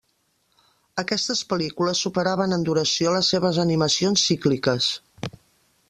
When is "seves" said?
3.35-3.61